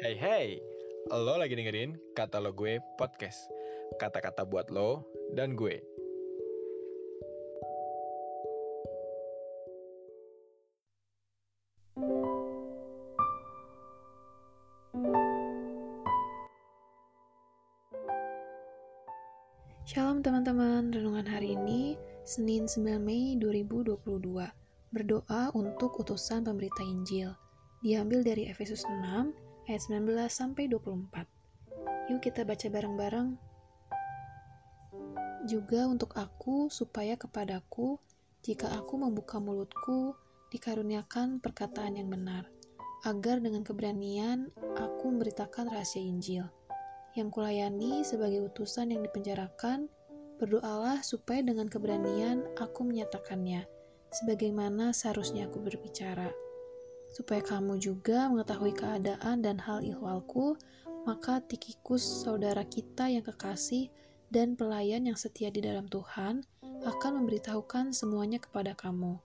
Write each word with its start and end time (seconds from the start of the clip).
Hey 0.00 0.16
hey, 0.16 0.48
lo 1.12 1.36
lagi 1.36 1.52
dengerin 1.52 1.92
kata 2.16 2.40
lo 2.40 2.56
gue 2.56 2.80
podcast. 2.96 3.52
Kata-kata 4.00 4.48
buat 4.48 4.72
lo 4.72 5.04
dan 5.36 5.52
gue. 5.52 5.76
Shalom 19.84 20.24
teman-teman, 20.24 20.96
renungan 20.96 21.28
hari 21.28 21.60
ini 21.60 22.00
Senin 22.24 22.64
9 22.64 22.96
Mei 23.04 23.36
2022. 23.36 24.00
Berdoa 24.96 25.52
untuk 25.52 26.00
utusan 26.00 26.48
pemberita 26.48 26.80
Injil. 26.80 27.36
Diambil 27.84 28.24
dari 28.24 28.48
Efesus 28.48 28.88
6 28.88 29.39
ayat 29.70 29.86
19 29.86 30.26
sampai 30.26 30.66
24. 30.66 32.10
Yuk 32.10 32.18
kita 32.18 32.42
baca 32.42 32.66
bareng-bareng. 32.66 33.38
Juga 35.46 35.86
untuk 35.86 36.18
aku 36.18 36.66
supaya 36.74 37.14
kepadaku 37.14 38.02
jika 38.42 38.66
aku 38.74 38.98
membuka 38.98 39.38
mulutku 39.38 40.18
dikaruniakan 40.50 41.38
perkataan 41.38 42.02
yang 42.02 42.10
benar, 42.10 42.50
agar 43.06 43.38
dengan 43.38 43.62
keberanian 43.62 44.50
aku 44.74 45.14
memberitakan 45.14 45.70
rahasia 45.70 46.02
Injil 46.02 46.50
yang 47.14 47.30
kulayani 47.30 48.02
sebagai 48.02 48.50
utusan 48.50 48.90
yang 48.90 49.06
dipenjarakan, 49.06 49.86
berdoalah 50.38 51.02
supaya 51.06 51.42
dengan 51.42 51.70
keberanian 51.70 52.42
aku 52.58 52.86
menyatakannya, 52.86 53.66
sebagaimana 54.14 54.90
seharusnya 54.94 55.46
aku 55.46 55.62
berbicara. 55.62 56.49
Supaya 57.10 57.42
kamu 57.42 57.82
juga 57.82 58.30
mengetahui 58.30 58.72
keadaan 58.74 59.42
dan 59.42 59.58
hal 59.58 59.82
ihwalku, 59.82 60.54
maka 61.02 61.42
Tikikus, 61.42 62.22
saudara 62.22 62.62
kita 62.62 63.10
yang 63.10 63.26
kekasih 63.26 63.90
dan 64.30 64.54
pelayan 64.54 65.10
yang 65.10 65.18
setia 65.18 65.50
di 65.50 65.58
dalam 65.58 65.90
Tuhan, 65.90 66.46
akan 66.86 67.12
memberitahukan 67.22 67.90
semuanya 67.90 68.38
kepada 68.38 68.78
kamu. 68.78 69.18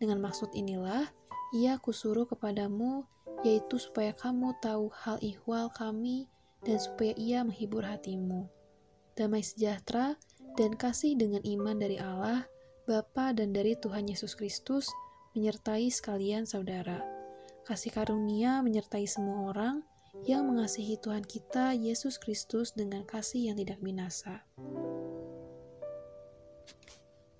Dengan 0.00 0.18
maksud 0.20 0.50
inilah, 0.56 1.06
ia 1.54 1.78
kusuruh 1.78 2.26
kepadamu, 2.26 3.06
yaitu 3.46 3.78
supaya 3.78 4.12
kamu 4.12 4.52
tahu 4.60 4.90
hal 4.92 5.16
ihwal 5.22 5.70
kami 5.72 6.28
dan 6.66 6.76
supaya 6.76 7.16
ia 7.16 7.40
menghibur 7.46 7.84
hatimu. 7.84 8.48
Damai 9.16 9.44
sejahtera 9.44 10.16
dan 10.56 10.76
kasih 10.76 11.16
dengan 11.16 11.40
iman 11.44 11.76
dari 11.76 11.96
Allah, 12.00 12.44
Bapa 12.88 13.32
dan 13.36 13.54
dari 13.54 13.76
Tuhan 13.78 14.08
Yesus 14.08 14.34
Kristus 14.34 14.88
menyertai 15.36 15.88
sekalian 15.92 16.48
saudara. 16.48 17.19
Kasih 17.70 17.94
karunia 17.94 18.66
menyertai 18.66 19.06
semua 19.06 19.46
orang 19.46 19.86
yang 20.26 20.42
mengasihi 20.42 20.98
Tuhan 20.98 21.22
kita 21.22 21.70
Yesus 21.70 22.18
Kristus 22.18 22.74
dengan 22.74 23.06
kasih 23.06 23.46
yang 23.46 23.62
tidak 23.62 23.78
binasa. 23.78 24.42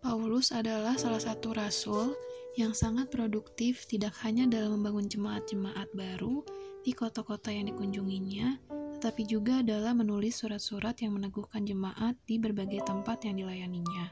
Paulus 0.00 0.48
adalah 0.48 0.96
salah 0.96 1.20
satu 1.20 1.52
rasul 1.52 2.16
yang 2.56 2.72
sangat 2.72 3.12
produktif 3.12 3.84
tidak 3.84 4.16
hanya 4.24 4.48
dalam 4.48 4.80
membangun 4.80 5.12
jemaat-jemaat 5.12 5.92
baru 5.92 6.40
di 6.80 6.96
kota-kota 6.96 7.52
yang 7.52 7.68
dikunjunginya, 7.68 8.64
tetapi 8.96 9.28
juga 9.28 9.60
dalam 9.60 10.00
menulis 10.00 10.40
surat-surat 10.40 10.96
yang 11.04 11.20
meneguhkan 11.20 11.68
jemaat 11.68 12.16
di 12.24 12.40
berbagai 12.40 12.80
tempat 12.88 13.28
yang 13.28 13.44
dilayaninya. 13.44 14.08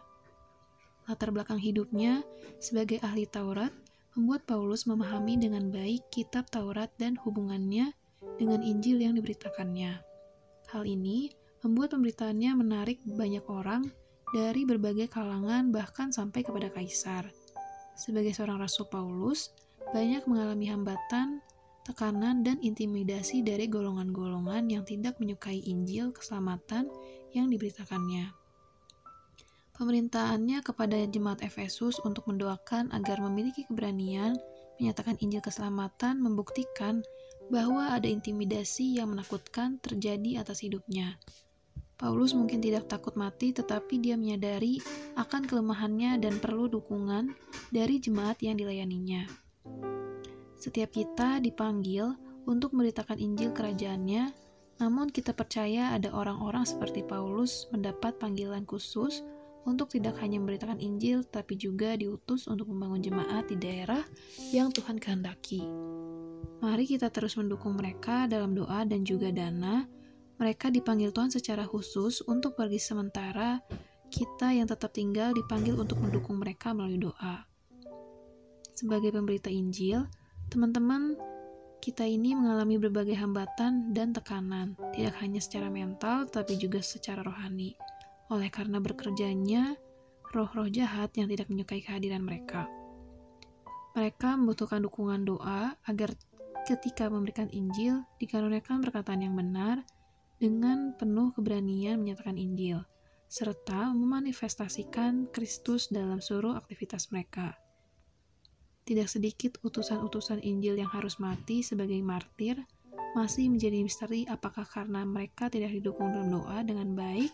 Latar 1.09 1.33
belakang 1.33 1.57
hidupnya 1.57 2.21
sebagai 2.61 3.01
ahli 3.01 3.25
Taurat 3.25 3.73
membuat 4.17 4.45
Paulus 4.45 4.85
memahami 4.85 5.41
dengan 5.41 5.73
baik 5.73 6.09
kitab 6.13 6.49
Taurat 6.53 6.93
dan 7.01 7.17
hubungannya 7.21 7.93
dengan 8.37 8.61
Injil 8.61 9.01
yang 9.01 9.17
diberitakannya. 9.17 10.01
Hal 10.73 10.83
ini 10.85 11.33
membuat 11.65 11.97
pemberitaannya 11.97 12.53
menarik 12.57 12.99
banyak 13.05 13.45
orang 13.49 13.89
dari 14.33 14.65
berbagai 14.65 15.13
kalangan 15.13 15.69
bahkan 15.73 16.13
sampai 16.13 16.45
kepada 16.45 16.73
kaisar. 16.73 17.29
Sebagai 17.93 18.33
seorang 18.33 18.61
rasul 18.61 18.89
Paulus, 18.89 19.53
banyak 19.93 20.25
mengalami 20.25 20.73
hambatan 20.73 21.45
tekanan, 21.83 22.47
dan 22.47 22.63
intimidasi 22.63 23.43
dari 23.43 23.67
golongan-golongan 23.67 24.71
yang 24.71 24.85
tidak 24.87 25.19
menyukai 25.19 25.59
Injil 25.67 26.15
keselamatan 26.15 26.87
yang 27.35 27.51
diberitakannya. 27.51 28.31
Pemerintahannya 29.83 30.63
kepada 30.63 30.95
jemaat 31.11 31.43
Efesus 31.43 31.99
untuk 32.07 32.31
mendoakan 32.31 32.95
agar 32.95 33.19
memiliki 33.19 33.67
keberanian 33.67 34.39
menyatakan 34.79 35.19
Injil 35.19 35.43
keselamatan 35.43 36.23
membuktikan 36.23 37.03
bahwa 37.51 37.91
ada 37.91 38.07
intimidasi 38.07 39.03
yang 39.03 39.11
menakutkan 39.11 39.83
terjadi 39.83 40.39
atas 40.39 40.63
hidupnya. 40.63 41.19
Paulus 41.99 42.31
mungkin 42.31 42.63
tidak 42.63 42.87
takut 42.87 43.19
mati, 43.19 43.51
tetapi 43.51 43.99
dia 43.99 44.15
menyadari 44.15 44.79
akan 45.19 45.51
kelemahannya 45.51 46.15
dan 46.23 46.39
perlu 46.39 46.71
dukungan 46.71 47.35
dari 47.75 47.99
jemaat 47.99 48.39
yang 48.39 48.55
dilayaninya. 48.55 49.27
Setiap 50.63 50.95
kita 50.95 51.43
dipanggil 51.43 52.15
untuk 52.47 52.71
memberitakan 52.71 53.19
Injil 53.19 53.51
kerajaannya, 53.51 54.31
namun 54.79 55.11
kita 55.11 55.35
percaya 55.35 55.91
ada 55.91 56.15
orang-orang 56.15 56.63
seperti 56.63 57.03
Paulus 57.03 57.67
mendapat 57.75 58.23
panggilan 58.23 58.63
khusus 58.63 59.27
untuk 59.63 59.93
tidak 59.93 60.19
hanya 60.19 60.43
memberitakan 60.43 60.83
Injil, 60.83 61.23
tapi 61.27 61.55
juga 61.55 61.95
diutus 61.95 62.51
untuk 62.51 62.71
membangun 62.71 63.03
jemaat 63.03 63.47
di 63.51 63.57
daerah 63.59 64.03
yang 64.51 64.75
Tuhan 64.75 64.99
kehendaki. 64.99 65.63
Mari 66.63 66.85
kita 66.87 67.11
terus 67.11 67.35
mendukung 67.39 67.79
mereka 67.79 68.27
dalam 68.27 68.55
doa 68.55 68.83
dan 68.87 69.03
juga 69.07 69.31
dana. 69.31 69.87
Mereka 70.39 70.75
dipanggil 70.75 71.15
Tuhan 71.15 71.31
secara 71.31 71.63
khusus 71.67 72.23
untuk 72.27 72.59
pergi 72.59 72.83
sementara, 72.83 73.63
kita 74.11 74.51
yang 74.51 74.67
tetap 74.67 74.91
tinggal 74.91 75.31
dipanggil 75.35 75.79
untuk 75.79 76.03
mendukung 76.03 76.43
mereka 76.43 76.75
melalui 76.75 76.99
doa. 76.99 77.47
Sebagai 78.75 79.15
pemberita 79.15 79.47
Injil, 79.47 80.07
Teman-teman, 80.53 81.17
kita 81.81 82.05
ini 82.05 82.37
mengalami 82.37 82.77
berbagai 82.77 83.17
hambatan 83.17 83.97
dan 83.97 84.13
tekanan, 84.13 84.77
tidak 84.93 85.17
hanya 85.25 85.41
secara 85.41 85.73
mental, 85.73 86.29
tapi 86.29 86.61
juga 86.61 86.85
secara 86.85 87.25
rohani. 87.25 87.73
Oleh 88.33 88.49
karena 88.49 88.81
bekerjanya 88.81 89.77
roh-roh 90.33 90.73
jahat 90.73 91.13
yang 91.21 91.29
tidak 91.29 91.53
menyukai 91.53 91.85
kehadiran 91.85 92.25
mereka. 92.25 92.65
Mereka 93.93 94.41
membutuhkan 94.41 94.81
dukungan 94.81 95.29
doa 95.29 95.77
agar 95.85 96.17
ketika 96.65 97.13
memberikan 97.13 97.53
Injil 97.53 98.09
dikaruniakan 98.17 98.81
perkataan 98.81 99.21
yang 99.21 99.37
benar 99.37 99.85
dengan 100.41 100.97
penuh 100.97 101.37
keberanian 101.37 102.01
menyatakan 102.01 102.41
Injil, 102.41 102.81
serta 103.29 103.93
memanifestasikan 103.93 105.29
Kristus 105.29 105.93
dalam 105.93 106.25
seluruh 106.25 106.57
aktivitas 106.57 107.13
mereka. 107.13 107.61
Tidak 108.89 109.07
sedikit 109.13 109.61
utusan-utusan 109.61 110.41
Injil 110.41 110.81
yang 110.81 110.89
harus 110.89 111.21
mati 111.21 111.61
sebagai 111.61 112.01
martir, 112.01 112.65
masih 113.13 113.53
menjadi 113.53 113.85
misteri 113.85 114.25
apakah 114.25 114.65
karena 114.65 115.05
mereka 115.05 115.53
tidak 115.53 115.69
didukung 115.77 116.17
dalam 116.17 116.33
doa 116.33 116.65
dengan 116.65 116.97
baik 116.97 117.31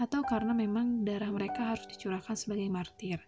atau 0.00 0.24
karena 0.24 0.56
memang 0.56 1.04
darah 1.04 1.28
mereka 1.28 1.76
harus 1.76 1.84
dicurahkan 1.92 2.32
sebagai 2.32 2.66
martir. 2.72 3.20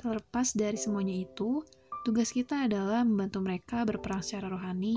Terlepas 0.00 0.56
dari 0.56 0.80
semuanya 0.80 1.12
itu, 1.12 1.60
tugas 2.08 2.32
kita 2.32 2.64
adalah 2.64 3.04
membantu 3.04 3.44
mereka 3.44 3.84
berperang 3.84 4.24
secara 4.24 4.48
rohani 4.48 4.96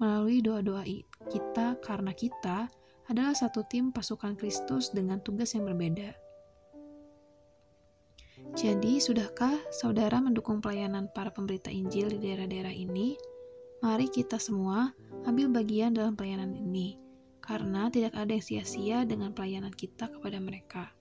melalui 0.00 0.40
doa-doa 0.40 0.82
kita 1.28 1.76
karena 1.84 2.16
kita 2.16 2.72
adalah 3.12 3.36
satu 3.36 3.62
tim 3.68 3.92
pasukan 3.92 4.34
Kristus 4.34 4.88
dengan 4.90 5.20
tugas 5.20 5.52
yang 5.52 5.68
berbeda. 5.68 6.16
Jadi, 8.52 8.98
sudahkah 8.98 9.54
saudara 9.70 10.18
mendukung 10.18 10.58
pelayanan 10.58 11.08
para 11.12 11.30
pemberita 11.30 11.70
Injil 11.72 12.12
di 12.12 12.18
daerah-daerah 12.20 12.74
ini? 12.74 13.14
Mari 13.80 14.10
kita 14.10 14.36
semua 14.36 14.92
ambil 15.24 15.48
bagian 15.50 15.94
dalam 15.94 16.14
pelayanan 16.18 16.54
ini, 16.54 17.01
karena 17.42 17.90
tidak 17.90 18.14
ada 18.14 18.30
yang 18.30 18.46
sia-sia 18.46 18.98
dengan 19.02 19.34
pelayanan 19.34 19.74
kita 19.74 20.06
kepada 20.08 20.38
mereka. 20.38 20.94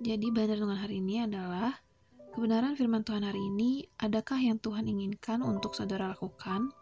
Jadi, 0.00 0.32
bahan 0.32 0.56
renungan 0.56 0.80
hari 0.80 1.00
ini 1.00 1.24
adalah 1.24 1.80
kebenaran 2.32 2.76
firman 2.76 3.04
Tuhan 3.04 3.24
hari 3.24 3.40
ini. 3.40 3.84
Adakah 4.00 4.40
yang 4.40 4.56
Tuhan 4.60 4.88
inginkan 4.88 5.40
untuk 5.44 5.76
saudara 5.76 6.12
lakukan? 6.12 6.72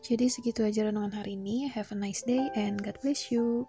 Jadi, 0.00 0.28
segitu 0.32 0.64
aja 0.64 0.88
renungan 0.88 1.12
hari 1.12 1.36
ini. 1.36 1.68
Have 1.68 1.92
a 1.92 1.96
nice 1.96 2.24
day, 2.24 2.48
and 2.56 2.80
God 2.80 2.96
bless 3.00 3.28
you. 3.28 3.68